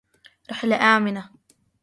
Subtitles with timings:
[0.51, 1.29] رحلة آمنة